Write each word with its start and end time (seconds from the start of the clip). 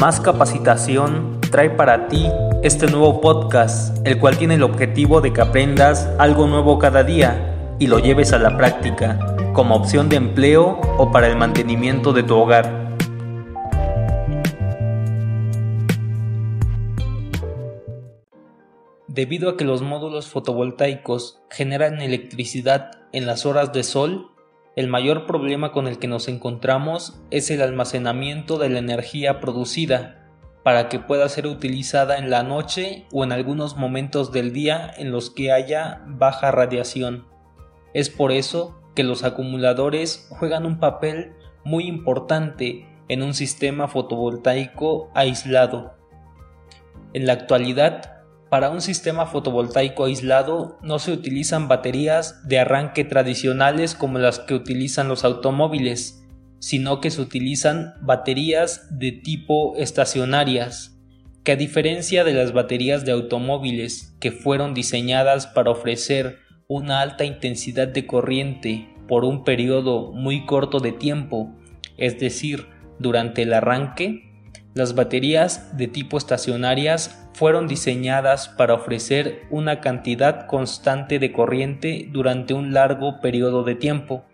Más 0.00 0.20
Capacitación 0.20 1.40
trae 1.50 1.70
para 1.70 2.08
ti 2.08 2.28
este 2.62 2.86
nuevo 2.88 3.20
podcast, 3.20 4.06
el 4.06 4.18
cual 4.18 4.36
tiene 4.36 4.56
el 4.56 4.62
objetivo 4.62 5.20
de 5.20 5.32
que 5.32 5.40
aprendas 5.40 6.10
algo 6.18 6.46
nuevo 6.46 6.78
cada 6.78 7.04
día 7.04 7.76
y 7.78 7.86
lo 7.86 7.98
lleves 7.98 8.32
a 8.32 8.38
la 8.38 8.56
práctica, 8.56 9.18
como 9.54 9.74
opción 9.74 10.08
de 10.08 10.16
empleo 10.16 10.80
o 10.98 11.10
para 11.10 11.28
el 11.28 11.36
mantenimiento 11.36 12.12
de 12.12 12.22
tu 12.22 12.36
hogar. 12.36 12.84
Debido 19.08 19.48
a 19.48 19.56
que 19.56 19.64
los 19.64 19.80
módulos 19.80 20.28
fotovoltaicos 20.28 21.40
generan 21.48 22.02
electricidad 22.02 22.90
en 23.12 23.26
las 23.26 23.46
horas 23.46 23.72
de 23.72 23.84
sol, 23.84 24.33
el 24.76 24.88
mayor 24.88 25.26
problema 25.26 25.70
con 25.70 25.86
el 25.86 25.98
que 25.98 26.08
nos 26.08 26.26
encontramos 26.26 27.20
es 27.30 27.50
el 27.50 27.62
almacenamiento 27.62 28.58
de 28.58 28.70
la 28.70 28.80
energía 28.80 29.40
producida 29.40 30.24
para 30.64 30.88
que 30.88 30.98
pueda 30.98 31.28
ser 31.28 31.46
utilizada 31.46 32.16
en 32.16 32.30
la 32.30 32.42
noche 32.42 33.06
o 33.12 33.22
en 33.22 33.30
algunos 33.30 33.76
momentos 33.76 34.32
del 34.32 34.52
día 34.52 34.92
en 34.96 35.12
los 35.12 35.30
que 35.30 35.52
haya 35.52 36.02
baja 36.06 36.50
radiación. 36.50 37.26
Es 37.92 38.10
por 38.10 38.32
eso 38.32 38.80
que 38.96 39.04
los 39.04 39.22
acumuladores 39.22 40.26
juegan 40.30 40.66
un 40.66 40.80
papel 40.80 41.34
muy 41.64 41.84
importante 41.84 42.88
en 43.08 43.22
un 43.22 43.34
sistema 43.34 43.86
fotovoltaico 43.86 45.10
aislado. 45.14 45.94
En 47.12 47.26
la 47.26 47.34
actualidad, 47.34 48.13
para 48.54 48.70
un 48.70 48.80
sistema 48.80 49.26
fotovoltaico 49.26 50.04
aislado 50.04 50.78
no 50.80 51.00
se 51.00 51.10
utilizan 51.10 51.66
baterías 51.66 52.46
de 52.46 52.60
arranque 52.60 53.02
tradicionales 53.02 53.96
como 53.96 54.20
las 54.20 54.38
que 54.38 54.54
utilizan 54.54 55.08
los 55.08 55.24
automóviles, 55.24 56.24
sino 56.60 57.00
que 57.00 57.10
se 57.10 57.20
utilizan 57.20 57.94
baterías 58.00 58.86
de 58.96 59.10
tipo 59.10 59.74
estacionarias, 59.76 60.96
que 61.42 61.50
a 61.50 61.56
diferencia 61.56 62.22
de 62.22 62.32
las 62.32 62.52
baterías 62.52 63.04
de 63.04 63.10
automóviles 63.10 64.16
que 64.20 64.30
fueron 64.30 64.72
diseñadas 64.72 65.48
para 65.48 65.72
ofrecer 65.72 66.38
una 66.68 67.00
alta 67.00 67.24
intensidad 67.24 67.88
de 67.88 68.06
corriente 68.06 68.88
por 69.08 69.24
un 69.24 69.42
periodo 69.42 70.12
muy 70.12 70.46
corto 70.46 70.78
de 70.78 70.92
tiempo, 70.92 71.52
es 71.96 72.20
decir, 72.20 72.68
durante 73.00 73.42
el 73.42 73.52
arranque, 73.52 74.32
las 74.74 74.96
baterías 74.96 75.76
de 75.76 75.86
tipo 75.86 76.18
estacionarias 76.18 77.26
fueron 77.32 77.68
diseñadas 77.68 78.48
para 78.48 78.74
ofrecer 78.74 79.42
una 79.50 79.80
cantidad 79.80 80.46
constante 80.46 81.20
de 81.20 81.32
corriente 81.32 82.08
durante 82.10 82.54
un 82.54 82.74
largo 82.74 83.20
periodo 83.20 83.62
de 83.62 83.76
tiempo, 83.76 84.24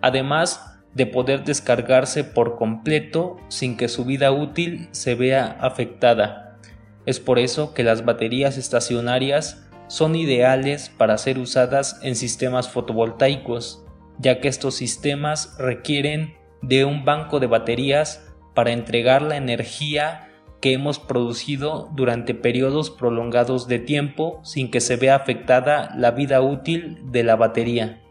además 0.00 0.80
de 0.94 1.06
poder 1.06 1.44
descargarse 1.44 2.24
por 2.24 2.56
completo 2.56 3.36
sin 3.48 3.76
que 3.76 3.88
su 3.88 4.04
vida 4.04 4.32
útil 4.32 4.88
se 4.92 5.14
vea 5.14 5.58
afectada. 5.60 6.58
Es 7.04 7.20
por 7.20 7.38
eso 7.38 7.74
que 7.74 7.82
las 7.82 8.04
baterías 8.04 8.56
estacionarias 8.56 9.68
son 9.88 10.14
ideales 10.14 10.88
para 10.88 11.18
ser 11.18 11.38
usadas 11.38 12.00
en 12.02 12.16
sistemas 12.16 12.68
fotovoltaicos, 12.68 13.84
ya 14.18 14.40
que 14.40 14.48
estos 14.48 14.74
sistemas 14.74 15.56
requieren 15.58 16.34
de 16.62 16.84
un 16.84 17.04
banco 17.04 17.40
de 17.40 17.46
baterías 17.46 18.31
para 18.54 18.72
entregar 18.72 19.22
la 19.22 19.36
energía 19.36 20.28
que 20.60 20.72
hemos 20.72 20.98
producido 20.98 21.90
durante 21.92 22.34
periodos 22.34 22.90
prolongados 22.90 23.66
de 23.66 23.80
tiempo 23.80 24.40
sin 24.44 24.70
que 24.70 24.80
se 24.80 24.96
vea 24.96 25.16
afectada 25.16 25.92
la 25.96 26.12
vida 26.12 26.40
útil 26.40 26.98
de 27.10 27.24
la 27.24 27.36
batería. 27.36 28.01